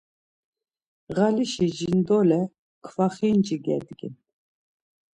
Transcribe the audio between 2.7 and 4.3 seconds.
kvaxinci gedgin.